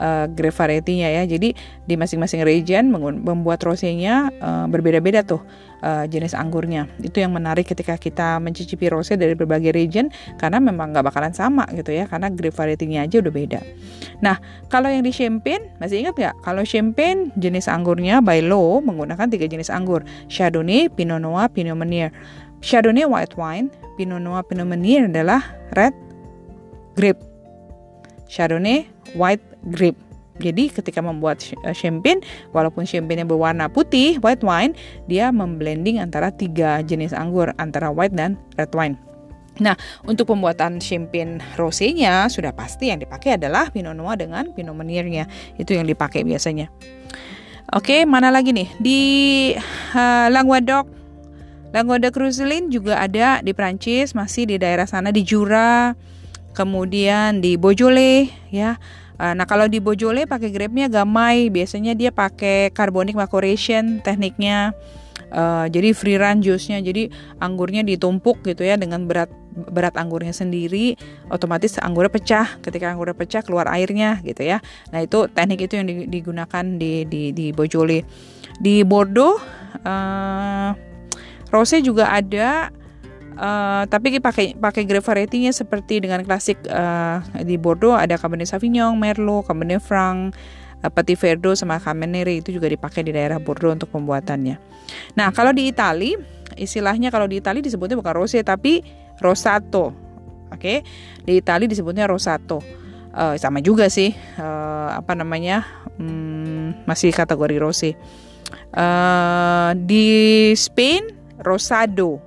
uh, 0.00 0.26
grape 0.32 0.56
variety-nya 0.56 1.12
ya. 1.20 1.22
Jadi 1.28 1.52
di 1.84 1.94
masing-masing 1.94 2.42
region 2.42 2.88
membuat 3.20 3.60
rosenya 3.60 4.32
uh, 4.40 4.66
berbeda-beda 4.66 5.20
tuh 5.22 5.44
uh, 5.84 6.08
jenis 6.08 6.32
anggurnya. 6.32 6.88
Itu 7.04 7.20
yang 7.20 7.36
menarik 7.36 7.68
ketika 7.68 8.00
kita 8.00 8.40
mencicipi 8.40 8.88
rose 8.88 9.12
dari 9.14 9.36
berbagai 9.36 9.76
region 9.76 10.08
karena 10.40 10.58
memang 10.58 10.96
nggak 10.96 11.12
bakalan 11.12 11.36
sama 11.36 11.68
gitu 11.76 11.92
ya 11.92 12.08
karena 12.08 12.32
grape 12.32 12.56
variety-nya 12.56 13.04
aja 13.04 13.20
udah 13.20 13.32
beda. 13.32 13.60
Nah 14.24 14.40
kalau 14.72 14.88
yang 14.88 15.04
di 15.04 15.12
Champagne 15.12 15.68
masih 15.76 16.08
ingat 16.08 16.16
nggak? 16.16 16.34
Kalau 16.40 16.62
Champagne 16.64 17.28
jenis 17.36 17.68
anggurnya 17.68 18.24
by 18.24 18.40
law 18.40 18.80
menggunakan 18.80 19.28
tiga 19.28 19.44
jenis 19.44 19.68
anggur 19.68 20.02
Chardonnay, 20.32 20.88
Pinot 20.88 21.20
Noir, 21.20 21.52
Pinot 21.52 21.76
Meunier. 21.76 22.10
Chardonnay 22.60 23.08
white 23.08 23.40
wine, 23.40 23.72
Pinot 23.96 24.20
Noir, 24.20 24.44
Pinot 24.44 24.68
Meunier 24.68 25.08
adalah 25.08 25.40
red 25.72 25.96
grape. 26.92 27.20
Chardonnay, 28.30 28.86
white 29.18 29.42
grape. 29.68 29.98
Jadi 30.40 30.72
ketika 30.72 31.04
membuat 31.04 31.44
eh, 31.44 31.76
champagne, 31.76 32.24
walaupun 32.56 32.88
champagne 32.88 33.28
berwarna 33.28 33.68
putih, 33.68 34.16
white 34.24 34.40
wine, 34.40 34.72
dia 35.04 35.28
memblending 35.28 36.00
antara 36.00 36.32
tiga 36.32 36.80
jenis 36.80 37.12
anggur, 37.12 37.52
antara 37.60 37.92
white 37.92 38.16
dan 38.16 38.40
red 38.56 38.72
wine. 38.72 38.96
Nah, 39.60 39.76
untuk 40.08 40.32
pembuatan 40.32 40.80
champagne 40.80 41.36
rosé-nya 41.60 42.32
sudah 42.32 42.56
pasti 42.56 42.88
yang 42.88 42.96
dipakai 42.96 43.36
adalah 43.36 43.68
Pinot 43.68 43.92
Noir 43.92 44.16
dengan 44.16 44.48
Pinot 44.56 44.72
Meunier-nya. 44.72 45.28
Itu 45.60 45.76
yang 45.76 45.84
dipakai 45.84 46.24
biasanya. 46.24 46.72
Oke, 47.76 48.08
mana 48.08 48.32
lagi 48.32 48.56
nih? 48.56 48.68
Di 48.80 49.00
uh, 49.92 50.32
Languedoc 50.32 50.88
Languedoc 51.70 52.18
Roussillon 52.18 52.66
juga 52.66 52.98
ada 52.98 53.38
di 53.46 53.54
Prancis, 53.54 54.10
masih 54.10 54.42
di 54.42 54.58
daerah 54.58 54.90
sana 54.90 55.14
di 55.14 55.22
Jura, 55.22 55.94
kemudian 56.50 57.38
di 57.38 57.54
Beaujolais 57.54 58.26
ya. 58.50 58.74
Uh, 59.20 59.36
nah 59.36 59.44
kalau 59.44 59.68
di 59.68 59.84
Beaujolais 59.84 60.24
pakai 60.24 60.48
grape-nya 60.48 60.88
Gamay, 60.88 61.52
biasanya 61.52 61.92
dia 61.92 62.08
pakai 62.08 62.72
carbonic 62.72 63.12
maceration 63.12 64.00
tekniknya. 64.00 64.72
Uh, 65.28 65.68
jadi 65.68 65.92
free 65.92 66.16
run 66.16 66.40
juice-nya, 66.40 66.80
jadi 66.80 67.12
anggurnya 67.38 67.84
ditumpuk 67.84 68.40
gitu 68.42 68.64
ya 68.64 68.80
dengan 68.80 69.04
berat 69.04 69.28
berat 69.52 69.94
anggurnya 70.00 70.32
sendiri, 70.32 70.96
otomatis 71.28 71.76
anggurnya 71.76 72.08
pecah. 72.10 72.48
Ketika 72.64 72.90
anggurnya 72.90 73.14
pecah 73.14 73.44
keluar 73.44 73.68
airnya 73.68 74.24
gitu 74.24 74.40
ya. 74.40 74.64
Nah 74.88 75.04
itu 75.04 75.28
teknik 75.30 75.68
itu 75.68 75.76
yang 75.76 75.86
digunakan 76.08 76.64
di 76.80 77.04
di 77.04 77.30
di 77.36 77.52
Beaujolais. 77.52 78.02
Di 78.56 78.82
Bordeaux 78.82 79.38
uh, 79.84 80.72
Rose 81.52 81.78
juga 81.84 82.08
ada 82.10 82.72
Uh, 83.40 83.88
tapi 83.88 84.20
pakai 84.20 84.52
pakai 84.52 84.84
grape 84.84 85.00
variety-nya 85.00 85.48
seperti 85.56 86.04
dengan 86.04 86.20
klasik 86.28 86.60
uh, 86.68 87.24
di 87.40 87.56
Bordeaux 87.56 87.96
ada 87.96 88.20
Cabernet 88.20 88.52
Sauvignon, 88.52 88.92
Merlot, 89.00 89.48
Cabernet 89.48 89.80
Franc, 89.80 90.36
uh, 90.84 90.92
Petit 90.92 91.16
Verdot 91.16 91.56
sama 91.56 91.80
Cabernet 91.80 92.28
itu 92.28 92.52
juga 92.52 92.68
dipakai 92.68 93.00
di 93.00 93.16
daerah 93.16 93.40
Bordeaux 93.40 93.72
untuk 93.72 93.88
pembuatannya. 93.96 94.60
Nah, 95.16 95.32
kalau 95.32 95.56
di 95.56 95.72
Itali 95.72 96.20
istilahnya 96.60 97.08
kalau 97.08 97.24
di 97.24 97.40
Itali 97.40 97.64
disebutnya 97.64 97.96
bukan 97.96 98.12
rose 98.12 98.36
tapi 98.44 98.84
rosato. 99.24 99.96
Oke. 100.52 100.60
Okay? 100.60 100.76
Di 101.24 101.40
Itali 101.40 101.64
disebutnya 101.64 102.04
rosato. 102.04 102.60
Uh, 103.10 103.40
sama 103.40 103.64
juga 103.64 103.88
sih 103.88 104.12
uh, 104.36 105.00
apa 105.00 105.16
namanya? 105.16 105.64
Hmm, 105.96 106.84
masih 106.84 107.08
kategori 107.08 107.56
rose. 107.56 107.96
Uh, 108.76 109.72
di 109.80 110.52
Spain 110.60 111.08
rosado. 111.40 112.20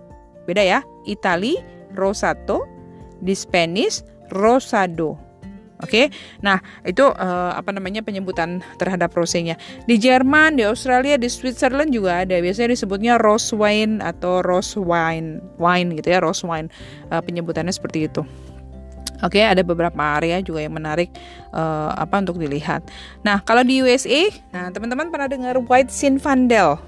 Beda 0.50 0.65
ya. 0.65 0.82
Itali 1.05 1.60
rosato, 1.93 2.65
di 3.24 3.31
Spanish 3.31 4.03
rosado. 4.33 5.15
Oke, 5.83 6.07
okay? 6.07 6.15
nah 6.39 6.63
itu 6.88 7.03
uh, 7.03 7.51
apa 7.51 7.75
namanya 7.75 8.00
penyebutan 8.00 8.63
terhadap 8.79 9.12
rosenya. 9.12 9.60
Di 9.83 10.00
Jerman, 10.00 10.55
di 10.55 10.63
Australia, 10.63 11.19
di 11.19 11.27
Switzerland 11.27 11.91
juga 11.91 12.24
ada. 12.24 12.39
Biasanya 12.39 12.72
disebutnya 12.72 13.19
rose 13.19 13.51
wine 13.51 14.00
atau 14.00 14.39
rose 14.39 14.79
wine, 14.79 15.43
wine 15.60 15.91
gitu 16.00 16.15
ya, 16.15 16.24
rose 16.24 16.48
wine. 16.48 16.72
Uh, 17.12 17.19
penyebutannya 17.19 17.75
seperti 17.75 18.07
itu. 18.07 18.24
Oke, 19.24 19.39
okay, 19.39 19.43
ada 19.43 19.60
beberapa 19.60 20.00
area 20.19 20.39
juga 20.39 20.63
yang 20.63 20.75
menarik 20.75 21.12
uh, 21.51 21.91
apa 22.00 22.15
untuk 22.24 22.39
dilihat. 22.39 22.88
Nah, 23.24 23.43
kalau 23.43 23.67
di 23.67 23.83
USA, 23.83 24.31
nah 24.55 24.72
teman-teman 24.72 25.12
pernah 25.12 25.27
dengar 25.27 25.60
White 25.67 25.91
Zinfandel? 25.91 26.79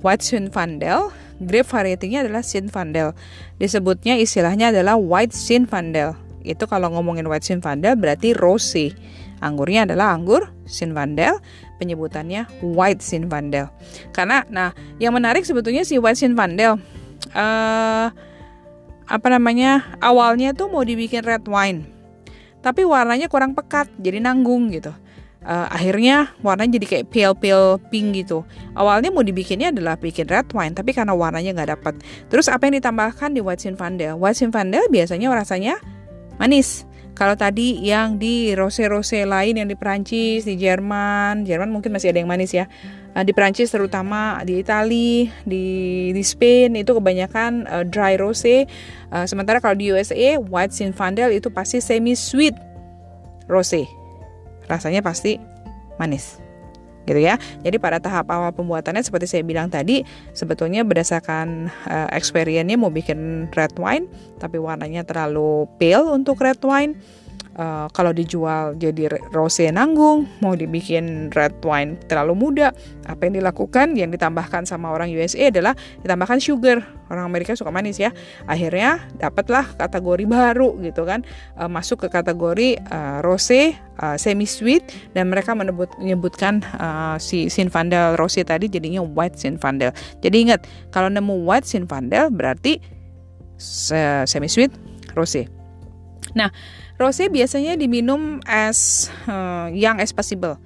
White 0.00 0.24
Zinfandel, 0.24 1.12
grape 1.38 1.66
variety-nya 1.66 2.26
adalah 2.26 2.42
Zinfandel. 2.42 3.14
Disebutnya 3.58 4.18
istilahnya 4.18 4.70
adalah 4.74 4.98
White 4.98 5.34
Zinfandel. 5.34 6.14
Itu 6.42 6.66
kalau 6.66 6.90
ngomongin 6.94 7.26
White 7.26 7.46
Zinfandel 7.46 7.98
berarti 7.98 8.34
rosé. 8.34 8.94
Anggurnya 9.38 9.86
adalah 9.86 10.18
anggur 10.18 10.50
Zinfandel, 10.66 11.38
penyebutannya 11.78 12.50
White 12.62 13.02
Zinfandel. 13.02 13.70
Karena 14.10 14.42
nah, 14.50 14.74
yang 14.98 15.14
menarik 15.14 15.46
sebetulnya 15.46 15.86
si 15.86 15.96
White 15.96 16.18
Zinfandel 16.18 16.82
uh, 17.32 18.06
apa 19.08 19.26
namanya? 19.30 19.86
Awalnya 20.02 20.52
tuh 20.58 20.68
mau 20.68 20.82
dibikin 20.82 21.22
red 21.22 21.46
wine. 21.46 21.86
Tapi 22.58 22.82
warnanya 22.82 23.30
kurang 23.30 23.54
pekat, 23.54 23.86
jadi 24.02 24.18
nanggung 24.18 24.74
gitu 24.74 24.90
uh, 25.44 25.66
akhirnya 25.70 26.32
warnanya 26.42 26.80
jadi 26.80 26.86
kayak 26.86 27.06
pale 27.12 27.34
pale 27.38 27.68
pink 27.92 28.24
gitu. 28.24 28.42
Awalnya 28.74 29.12
mau 29.14 29.22
dibikinnya 29.22 29.70
adalah 29.70 30.00
bikin 30.00 30.26
red 30.26 30.50
wine, 30.54 30.74
tapi 30.74 30.96
karena 30.96 31.14
warnanya 31.14 31.54
nggak 31.54 31.70
dapat. 31.78 31.94
Terus 32.32 32.50
apa 32.50 32.66
yang 32.66 32.80
ditambahkan 32.80 33.36
di 33.36 33.40
White 33.44 33.62
Zinfandel? 33.62 34.18
White 34.18 34.38
Zinfandel 34.40 34.88
biasanya 34.90 35.30
rasanya 35.30 35.74
manis. 36.40 36.88
Kalau 37.18 37.34
tadi 37.34 37.82
yang 37.82 38.14
di 38.14 38.54
rose-rose 38.54 39.26
lain 39.26 39.58
yang 39.58 39.66
di 39.66 39.74
Prancis, 39.74 40.46
di 40.46 40.54
Jerman, 40.54 41.42
Jerman 41.42 41.66
mungkin 41.66 41.90
masih 41.90 42.14
ada 42.14 42.22
yang 42.22 42.30
manis 42.30 42.54
ya. 42.54 42.70
Uh, 43.18 43.26
di 43.26 43.34
Prancis 43.34 43.74
terutama 43.74 44.38
di 44.46 44.62
Italia, 44.62 45.26
di 45.42 45.66
di 46.14 46.22
Spain 46.22 46.78
itu 46.78 46.94
kebanyakan 46.94 47.66
uh, 47.66 47.82
dry 47.82 48.14
rose. 48.14 48.70
Uh, 49.10 49.26
sementara 49.26 49.58
kalau 49.58 49.74
di 49.74 49.90
USA, 49.90 50.38
White 50.38 50.78
Zinfandel 50.78 51.34
itu 51.34 51.50
pasti 51.50 51.82
semi 51.82 52.14
sweet 52.14 52.54
rose 53.50 53.97
rasanya 54.68 55.02
pasti 55.02 55.40
manis 55.98 56.38
gitu 57.08 57.24
ya. 57.24 57.40
Jadi 57.64 57.80
pada 57.80 57.96
tahap 57.96 58.28
awal 58.28 58.52
pembuatannya 58.52 59.00
seperti 59.00 59.24
saya 59.24 59.42
bilang 59.42 59.72
tadi, 59.72 60.04
sebetulnya 60.36 60.84
berdasarkan 60.84 61.72
uh, 61.88 62.08
experience-nya 62.12 62.76
mau 62.76 62.92
bikin 62.92 63.48
red 63.56 63.72
wine, 63.80 64.04
tapi 64.36 64.60
warnanya 64.60 65.08
terlalu 65.08 65.64
pale 65.80 66.04
untuk 66.12 66.44
red 66.44 66.60
wine 66.60 67.00
uh, 67.58 67.86
kalau 67.90 68.14
dijual 68.14 68.78
jadi 68.78 69.10
rose 69.34 69.66
nanggung, 69.68 70.30
mau 70.40 70.54
dibikin 70.54 71.28
red 71.34 71.58
wine 71.66 71.98
terlalu 72.06 72.38
muda, 72.38 72.72
apa 73.04 73.26
yang 73.26 73.42
dilakukan? 73.42 73.98
Yang 73.98 74.16
ditambahkan 74.16 74.64
sama 74.64 74.94
orang 74.94 75.10
USA 75.12 75.50
adalah 75.50 75.74
ditambahkan 76.06 76.38
sugar. 76.38 76.80
Orang 77.08 77.24
Amerika 77.28 77.56
suka 77.56 77.72
manis 77.72 77.98
ya. 77.98 78.14
Akhirnya 78.46 79.02
dapatlah 79.18 79.74
kategori 79.76 80.24
baru 80.24 80.78
gitu 80.80 81.02
kan, 81.04 81.26
uh, 81.58 81.68
masuk 81.68 82.06
ke 82.06 82.08
kategori 82.08 82.78
uh, 82.88 83.18
rose 83.20 83.74
uh, 84.00 84.16
semi 84.16 84.46
sweet 84.46 84.86
dan 85.12 85.28
mereka 85.28 85.52
menyebut, 85.52 85.90
menyebutkan 85.98 86.62
uh, 86.78 87.18
si 87.18 87.50
Zinfandel 87.50 88.14
rose 88.16 88.40
tadi 88.46 88.70
jadinya 88.70 89.02
white 89.02 89.36
Zinfandel. 89.36 89.90
Jadi 90.22 90.36
ingat 90.48 90.60
kalau 90.94 91.10
nemu 91.10 91.44
white 91.44 91.66
Zinfandel 91.66 92.30
berarti 92.30 92.78
semi 93.58 94.46
sweet 94.46 94.70
rose. 95.18 95.50
Nah, 96.36 96.52
Rose 96.98 97.30
biasanya 97.30 97.78
diminum 97.78 98.42
as 98.42 99.06
uh, 99.30 99.70
young 99.70 100.02
as 100.02 100.10
possible. 100.10 100.58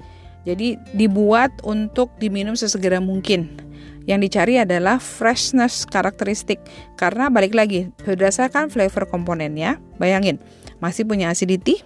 Jadi 0.49 0.81
dibuat 0.97 1.53
untuk 1.63 2.09
diminum 2.17 2.57
sesegera 2.57 2.99
mungkin. 2.99 3.53
Yang 4.09 4.21
dicari 4.27 4.55
adalah 4.59 4.99
freshness 4.99 5.87
karakteristik 5.87 6.59
karena 6.99 7.31
balik 7.31 7.55
lagi 7.55 7.95
berdasarkan 8.03 8.67
flavor 8.67 9.07
komponennya, 9.07 9.79
bayangin 10.01 10.43
masih 10.83 11.07
punya 11.07 11.31
acidity, 11.31 11.79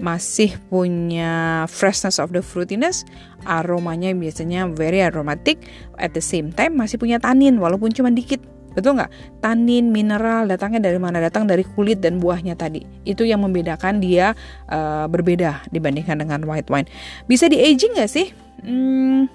masih 0.00 0.56
punya 0.72 1.64
freshness 1.68 2.16
of 2.16 2.32
the 2.32 2.40
fruitiness, 2.40 3.04
aromanya 3.44 4.16
biasanya 4.16 4.72
very 4.72 5.04
aromatic, 5.04 5.60
at 6.00 6.16
the 6.16 6.24
same 6.24 6.48
time 6.48 6.80
masih 6.80 6.96
punya 6.96 7.20
tanin 7.20 7.60
walaupun 7.60 7.92
cuma 7.92 8.08
dikit 8.08 8.40
Betul 8.74 8.98
nggak? 8.98 9.10
Tanin, 9.38 9.94
mineral 9.94 10.50
datangnya 10.50 10.90
dari 10.90 10.98
mana? 10.98 11.22
Datang 11.22 11.46
dari 11.46 11.62
kulit 11.62 12.02
dan 12.02 12.18
buahnya 12.18 12.58
tadi. 12.58 12.82
Itu 13.06 13.22
yang 13.22 13.46
membedakan 13.46 14.02
dia 14.02 14.34
uh, 14.68 15.06
berbeda 15.06 15.64
dibandingkan 15.70 16.18
dengan 16.18 16.42
white 16.44 16.68
wine. 16.68 16.90
Bisa 17.30 17.46
di 17.46 17.62
aging 17.62 17.94
nggak 17.94 18.10
sih? 18.10 18.34
Hmm, 18.66 19.30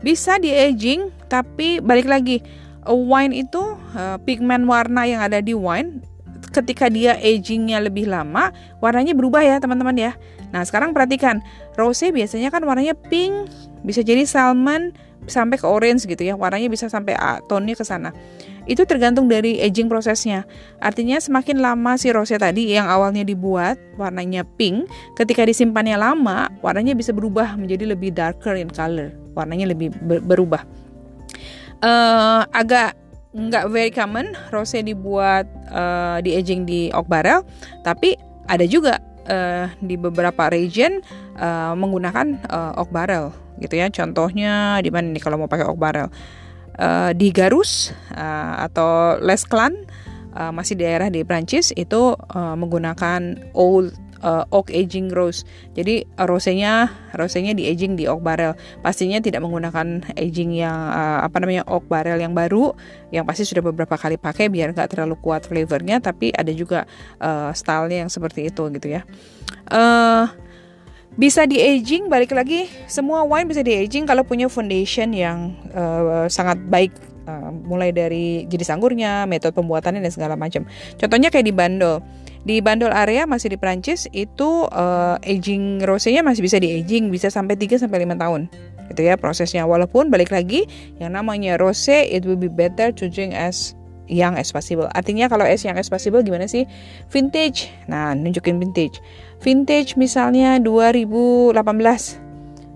bisa 0.00 0.40
di 0.40 0.52
aging, 0.52 1.12
tapi 1.28 1.84
balik 1.84 2.08
lagi, 2.08 2.40
wine 2.88 3.36
itu 3.36 3.60
uh, 3.96 4.16
pigmen 4.24 4.64
warna 4.68 5.04
yang 5.08 5.20
ada 5.24 5.40
di 5.40 5.52
wine 5.52 6.04
ketika 6.54 6.86
dia 6.86 7.18
agingnya 7.18 7.82
lebih 7.82 8.06
lama, 8.06 8.54
warnanya 8.78 9.10
berubah 9.10 9.42
ya 9.42 9.58
teman-teman 9.58 9.96
ya. 9.98 10.12
Nah 10.54 10.62
sekarang 10.62 10.94
perhatikan, 10.94 11.42
rose 11.74 12.14
biasanya 12.14 12.54
kan 12.54 12.62
warnanya 12.62 12.94
pink, 12.94 13.50
bisa 13.82 14.06
jadi 14.06 14.22
salmon 14.22 14.94
sampai 15.26 15.58
ke 15.58 15.66
orange 15.66 16.06
gitu 16.06 16.22
ya, 16.22 16.38
warnanya 16.38 16.70
bisa 16.70 16.86
sampai 16.86 17.18
tone-nya 17.50 17.74
ke 17.74 17.82
sana 17.82 18.14
itu 18.64 18.82
tergantung 18.88 19.28
dari 19.28 19.60
aging 19.60 19.88
prosesnya. 19.92 20.48
Artinya 20.80 21.20
semakin 21.20 21.60
lama 21.60 21.96
si 22.00 22.08
rose 22.12 22.36
tadi 22.36 22.72
yang 22.72 22.88
awalnya 22.88 23.24
dibuat 23.24 23.76
warnanya 24.00 24.44
pink, 24.56 24.88
ketika 25.16 25.44
disimpannya 25.44 26.00
lama, 26.00 26.48
warnanya 26.64 26.96
bisa 26.96 27.12
berubah 27.12 27.56
menjadi 27.60 27.92
lebih 27.92 28.16
darker 28.16 28.56
in 28.56 28.72
color. 28.72 29.12
Warnanya 29.36 29.72
lebih 29.72 29.92
ber 30.04 30.24
berubah. 30.24 30.64
Uh, 31.84 32.46
agak 32.56 32.96
nggak 33.34 33.66
very 33.68 33.90
common 33.90 34.32
rose 34.54 34.78
dibuat 34.78 35.44
uh, 35.68 36.22
di 36.22 36.38
aging 36.38 36.64
di 36.64 36.88
oak 36.94 37.10
barrel, 37.10 37.42
tapi 37.82 38.16
ada 38.46 38.64
juga 38.64 39.02
uh, 39.26 39.66
di 39.82 39.98
beberapa 39.98 40.48
region 40.48 41.02
uh, 41.36 41.74
menggunakan 41.76 42.40
uh, 42.48 42.80
oak 42.80 42.94
barrel 42.94 43.34
gitu 43.60 43.74
ya. 43.76 43.90
Contohnya 43.90 44.78
di 44.80 44.88
mana 44.88 45.10
nih 45.12 45.20
kalau 45.20 45.36
mau 45.36 45.50
pakai 45.50 45.66
oak 45.66 45.76
barrel? 45.76 46.08
Uh, 46.78 47.10
di 47.14 47.30
Garus 47.34 47.94
uh, 48.14 48.64
atau 48.66 49.18
Les 49.22 49.42
Clan 49.46 49.74
uh, 50.34 50.52
masih 50.54 50.78
daerah 50.78 51.08
di 51.08 51.22
Prancis 51.22 51.70
itu 51.74 52.14
uh, 52.14 52.54
menggunakan 52.58 53.50
old 53.54 53.94
uh, 54.24 54.44
oak 54.50 54.72
aging 54.72 55.12
rose. 55.12 55.44
Jadi 55.76 56.08
rosenya 56.16 56.88
rosenya 57.14 57.52
di 57.52 57.68
aging 57.68 58.00
di 58.00 58.08
oak 58.08 58.24
barrel. 58.24 58.56
Pastinya 58.80 59.20
tidak 59.20 59.44
menggunakan 59.44 60.02
aging 60.16 60.56
yang 60.56 60.74
uh, 60.74 61.20
apa 61.22 61.36
namanya 61.44 61.68
oak 61.68 61.84
barrel 61.86 62.16
yang 62.16 62.32
baru, 62.32 62.72
yang 63.12 63.28
pasti 63.28 63.44
sudah 63.44 63.60
beberapa 63.60 63.94
kali 64.00 64.16
pakai 64.16 64.48
biar 64.48 64.72
nggak 64.72 64.96
terlalu 64.96 65.20
kuat 65.20 65.44
flavornya. 65.44 66.00
Tapi 66.00 66.32
ada 66.32 66.50
juga 66.50 66.88
uh, 67.20 67.52
stylenya 67.52 68.08
yang 68.08 68.10
seperti 68.10 68.48
itu 68.48 68.64
gitu 68.72 68.88
ya. 68.88 69.04
Uh, 69.68 70.26
bisa 71.14 71.46
di 71.46 71.62
aging 71.62 72.10
balik 72.10 72.34
lagi 72.34 72.66
semua 72.90 73.22
wine 73.22 73.46
bisa 73.46 73.62
di 73.62 73.70
aging 73.70 74.02
kalau 74.02 74.26
punya 74.26 74.50
foundation 74.50 75.14
yang 75.14 75.54
uh, 75.70 76.26
sangat 76.26 76.58
baik 76.66 76.90
uh, 77.28 77.50
mulai 77.50 77.90
dari 77.90 78.44
jenis 78.50 78.70
anggurnya 78.70 79.22
metode 79.28 79.56
pembuatannya 79.56 80.02
dan 80.02 80.12
segala 80.12 80.34
macam. 80.34 80.66
Contohnya 80.96 81.30
kayak 81.32 81.46
di 81.46 81.54
Bandol. 81.54 82.00
Di 82.44 82.60
Bandol 82.60 82.92
area 82.92 83.24
masih 83.24 83.56
di 83.56 83.58
Prancis 83.58 84.04
itu 84.12 84.68
uh, 84.68 85.16
aging 85.24 85.80
rosenya 85.80 86.20
masih 86.20 86.44
bisa 86.44 86.60
di 86.60 86.76
aging 86.76 87.08
bisa 87.08 87.32
sampai 87.32 87.56
3 87.56 87.80
sampai 87.88 88.04
5 88.04 88.20
tahun. 88.20 88.40
Gitu 88.92 89.00
ya 89.00 89.16
prosesnya. 89.16 89.64
Walaupun 89.64 90.12
balik 90.12 90.28
lagi 90.28 90.68
yang 91.00 91.16
namanya 91.16 91.56
rose 91.56 91.88
it 91.88 92.28
will 92.28 92.36
be 92.36 92.52
better 92.52 92.92
to 92.92 93.08
drink 93.08 93.32
as 93.32 93.72
young 94.12 94.36
as 94.36 94.52
possible. 94.52 94.84
Artinya 94.92 95.32
kalau 95.32 95.48
as 95.48 95.64
young 95.64 95.80
as 95.80 95.88
possible 95.88 96.20
gimana 96.20 96.44
sih? 96.44 96.68
Vintage. 97.08 97.72
Nah 97.88 98.12
nunjukin 98.12 98.60
vintage 98.60 99.00
vintage 99.42 99.96
misalnya 99.96 100.58
2018 100.62 102.24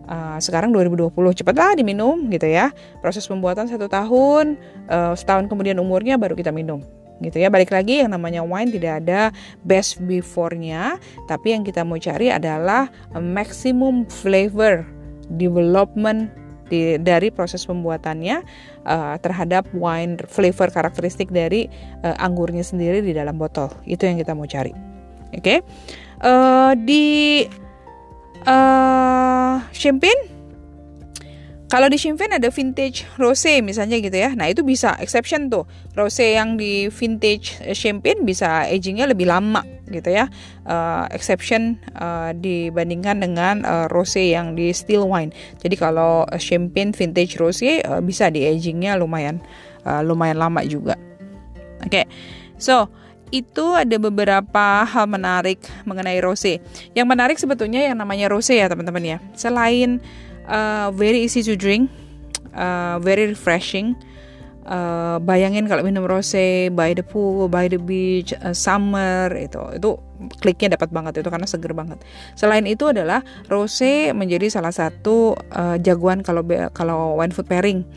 uh, 0.09 0.39
sekarang 0.41 0.73
2020 0.73 1.13
cepatlah 1.39 1.77
diminum 1.77 2.27
gitu 2.33 2.49
ya. 2.49 2.73
Proses 3.05 3.29
pembuatan 3.29 3.69
satu 3.69 3.87
tahun 3.87 4.57
uh, 4.89 5.13
setahun 5.15 5.47
kemudian 5.47 5.77
umurnya 5.79 6.17
baru 6.17 6.35
kita 6.35 6.51
minum 6.51 6.81
gitu 7.21 7.39
ya. 7.39 7.53
Balik 7.53 7.71
lagi 7.71 8.03
yang 8.03 8.11
namanya 8.17 8.43
wine 8.43 8.73
tidak 8.73 9.05
ada 9.05 9.31
best 9.63 10.01
before-nya. 10.03 10.97
Tapi 11.29 11.55
yang 11.55 11.63
kita 11.63 11.85
mau 11.85 12.01
cari 12.01 12.33
adalah 12.33 12.89
maximum 13.15 14.09
flavor 14.09 14.83
development 15.29 16.33
di, 16.69 17.01
dari 17.01 17.33
proses 17.33 17.65
pembuatannya 17.65 18.45
uh, 18.85 19.17
terhadap 19.21 19.69
wine 19.73 20.21
flavor 20.29 20.69
karakteristik 20.69 21.33
dari 21.33 21.69
uh, 22.05 22.17
anggurnya 22.21 22.65
sendiri 22.65 23.05
di 23.05 23.13
dalam 23.13 23.37
botol. 23.37 23.73
Itu 23.85 24.09
yang 24.09 24.21
kita 24.21 24.33
mau 24.33 24.49
cari. 24.49 24.73
Oke? 25.29 25.41
okay? 25.45 25.59
Uh, 26.23 26.73
di 26.79 27.45
uh, 28.47 29.57
champagne 29.71 30.39
kalau 31.69 31.93
di 31.93 32.01
champagne 32.01 32.33
ada 32.33 32.49
vintage 32.49 33.05
rose 33.21 33.61
misalnya 33.61 34.01
gitu 34.01 34.17
ya. 34.17 34.33
Nah, 34.33 34.49
itu 34.49 34.65
bisa 34.65 34.97
exception 35.05 35.53
tuh. 35.53 35.69
Rose 35.93 36.25
yang 36.25 36.57
di 36.57 36.89
vintage 36.89 37.61
champagne 37.77 38.25
bisa 38.25 38.65
agingnya 38.65 39.05
lebih 39.05 39.29
lama 39.29 39.61
gitu 39.93 40.09
ya. 40.09 40.33
Uh, 40.65 41.05
exception 41.13 41.77
uh, 42.01 42.33
dibandingkan 42.33 43.21
dengan 43.21 43.69
uh, 43.69 43.85
rose 43.93 44.17
yang 44.17 44.57
di 44.57 44.73
still 44.73 45.13
wine. 45.13 45.29
Jadi 45.61 45.77
kalau 45.77 46.25
champagne 46.41 46.97
vintage 46.97 47.37
rose 47.37 47.85
uh, 47.85 48.01
bisa 48.01 48.33
di 48.33 48.49
agingnya 48.49 48.97
lumayan 48.97 49.37
uh, 49.85 50.01
lumayan 50.01 50.41
lama 50.41 50.65
juga. 50.65 50.97
Oke. 51.85 52.01
Okay. 52.01 52.05
So, 52.57 52.89
itu 53.31 53.77
ada 53.77 53.97
beberapa 54.01 54.85
hal 54.85 55.07
menarik 55.07 55.61
mengenai 55.85 56.19
rose. 56.21 56.61
Yang 56.93 57.07
menarik 57.07 57.37
sebetulnya 57.37 57.85
yang 57.85 57.97
namanya 58.01 58.29
rose 58.33 58.53
ya 58.53 58.69
teman-teman 58.69 59.05
ya. 59.05 59.19
Selain 59.37 60.01
uh, 60.49 60.91
very 60.95 61.25
easy 61.25 61.45
to 61.45 61.55
drink, 61.55 61.93
uh, 62.57 62.99
very 63.01 63.29
refreshing. 63.29 63.95
Uh, 64.69 65.17
bayangin 65.25 65.65
kalau 65.65 65.81
minum 65.81 66.05
rose 66.05 66.69
by 66.77 66.93
the 66.93 67.01
pool, 67.01 67.49
by 67.49 67.73
the 67.73 67.81
beach, 67.81 68.37
uh, 68.45 68.53
summer 68.53 69.33
itu 69.33 69.57
itu 69.73 69.97
kliknya 70.45 70.77
dapat 70.77 70.93
banget 70.93 71.25
itu 71.25 71.29
karena 71.33 71.49
seger 71.49 71.73
banget. 71.73 72.05
Selain 72.37 72.69
itu 72.69 72.85
adalah 72.85 73.25
rose 73.49 74.13
menjadi 74.13 74.53
salah 74.53 74.75
satu 74.75 75.33
uh, 75.57 75.81
jagoan 75.81 76.21
kalau 76.21 76.45
kalau 76.77 77.17
wine 77.17 77.33
food 77.33 77.49
pairing. 77.49 77.89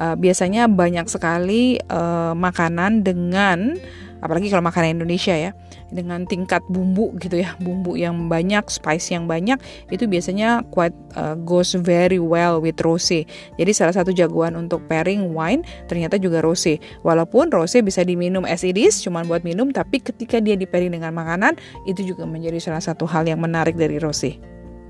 Uh, 0.00 0.16
biasanya 0.16 0.66
banyak 0.72 1.04
sekali 1.06 1.76
uh, 1.92 2.32
makanan 2.32 3.04
dengan 3.04 3.76
apalagi 4.22 4.48
kalau 4.48 4.62
makanan 4.62 5.02
Indonesia 5.02 5.34
ya 5.34 5.50
dengan 5.90 6.24
tingkat 6.24 6.62
bumbu 6.70 7.12
gitu 7.18 7.42
ya 7.42 7.58
bumbu 7.58 7.98
yang 7.98 8.30
banyak 8.30 8.64
spice 8.70 9.12
yang 9.12 9.26
banyak 9.26 9.58
itu 9.90 10.06
biasanya 10.06 10.62
quite 10.70 10.94
uh, 11.18 11.34
goes 11.42 11.74
very 11.74 12.22
well 12.22 12.62
with 12.62 12.78
rose 12.86 13.26
jadi 13.58 13.72
salah 13.74 13.92
satu 13.92 14.14
jagoan 14.14 14.54
untuk 14.54 14.86
pairing 14.86 15.34
wine 15.34 15.66
ternyata 15.90 16.16
juga 16.16 16.40
rose 16.40 16.78
walaupun 17.02 17.50
rose 17.50 17.82
bisa 17.82 18.06
diminum 18.06 18.46
as 18.46 18.62
it 18.62 18.78
is 18.78 19.02
cuman 19.02 19.26
buat 19.26 19.42
minum 19.42 19.74
tapi 19.74 19.98
ketika 19.98 20.38
dia 20.38 20.54
di 20.54 20.64
pairing 20.64 20.94
dengan 20.94 21.12
makanan 21.12 21.58
itu 21.84 22.06
juga 22.06 22.24
menjadi 22.24 22.62
salah 22.62 22.80
satu 22.80 23.04
hal 23.04 23.26
yang 23.26 23.42
menarik 23.42 23.74
dari 23.74 23.98
rose 23.98 24.38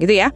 gitu 0.01 0.19
ya. 0.19 0.33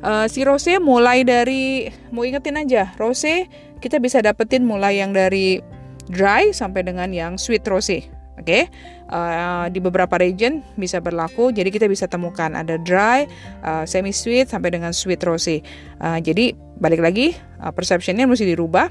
Uh, 0.00 0.24
si 0.30 0.46
rose 0.46 0.80
mulai 0.80 1.26
dari 1.26 1.92
mau 2.08 2.24
ingetin 2.24 2.56
aja 2.56 2.94
rose 2.96 3.44
kita 3.80 3.98
bisa 3.98 4.20
dapetin 4.20 4.62
mulai 4.68 5.00
yang 5.00 5.16
dari 5.16 5.58
dry 6.12 6.52
sampai 6.52 6.84
dengan 6.84 7.10
yang 7.10 7.40
sweet 7.40 7.64
rose 7.64 8.20
Oke, 8.40 8.48
okay? 8.48 8.64
uh, 9.12 9.68
di 9.68 9.84
beberapa 9.84 10.16
region 10.16 10.64
bisa 10.80 10.96
berlaku. 10.96 11.52
Jadi 11.52 11.68
kita 11.68 11.84
bisa 11.84 12.08
temukan 12.08 12.56
ada 12.56 12.80
dry, 12.80 13.28
uh, 13.60 13.84
semi 13.84 14.16
sweet 14.16 14.48
sampai 14.48 14.72
dengan 14.72 14.96
sweet 14.96 15.20
rose. 15.20 15.60
Uh, 16.00 16.16
jadi 16.24 16.56
balik 16.80 17.04
lagi 17.04 17.36
uh, 17.60 17.68
perceptionnya 17.68 18.24
mesti 18.24 18.48
dirubah. 18.48 18.88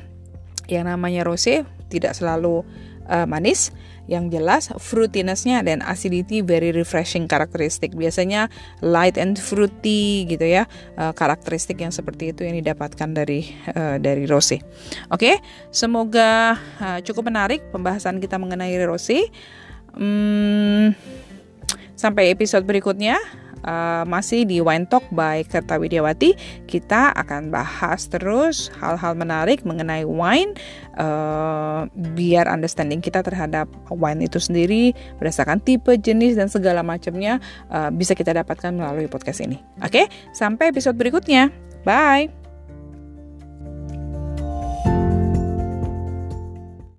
Yang 0.69 0.85
namanya 0.93 1.25
rose 1.25 1.65
tidak 1.89 2.13
selalu 2.13 2.61
uh, 3.09 3.25
manis. 3.25 3.73
Yang 4.09 4.41
jelas 4.41 4.63
fruitinessnya 4.73 5.61
dan 5.61 5.85
acidity 5.85 6.41
very 6.41 6.73
refreshing 6.73 7.29
karakteristik. 7.29 7.93
Biasanya 7.93 8.49
light 8.81 9.21
and 9.21 9.37
fruity 9.37 10.25
gitu 10.25 10.49
ya 10.49 10.65
uh, 10.97 11.13
karakteristik 11.13 11.77
yang 11.77 11.93
seperti 11.93 12.33
itu 12.33 12.41
yang 12.41 12.57
didapatkan 12.57 13.09
dari 13.13 13.53
uh, 13.69 14.01
dari 14.01 14.25
rose. 14.25 14.57
Oke, 14.57 14.65
okay? 15.13 15.35
semoga 15.69 16.57
uh, 16.81 16.99
cukup 17.05 17.29
menarik 17.29 17.61
pembahasan 17.69 18.17
kita 18.17 18.41
mengenai 18.41 18.73
rose. 18.81 19.29
Hmm, 19.93 20.97
sampai 21.99 22.31
episode 22.31 22.63
berikutnya 22.63 23.19
uh, 23.65 24.03
masih 24.07 24.45
di 24.47 24.59
Wine 24.63 24.87
Talk 24.87 25.05
by 25.11 25.43
Kerta 25.47 25.79
Widiawati. 25.79 26.35
Kita 26.67 27.11
akan 27.15 27.51
bahas 27.51 28.07
terus 28.07 28.71
hal-hal 28.79 29.15
menarik 29.15 29.63
mengenai 29.67 30.05
wine 30.07 30.55
uh, 30.99 31.87
biar 32.15 32.47
understanding 32.47 33.03
kita 33.03 33.23
terhadap 33.25 33.67
wine 33.91 34.23
itu 34.23 34.37
sendiri 34.39 34.95
berdasarkan 35.19 35.59
tipe, 35.63 35.95
jenis 35.99 36.39
dan 36.39 36.47
segala 36.47 36.85
macamnya 36.85 37.41
uh, 37.71 37.91
bisa 37.91 38.15
kita 38.15 38.31
dapatkan 38.35 38.71
melalui 38.75 39.11
podcast 39.11 39.43
ini. 39.43 39.59
Oke, 39.83 40.03
okay? 40.03 40.05
sampai 40.31 40.71
episode 40.71 40.95
berikutnya. 40.95 41.51
Bye. 41.87 42.38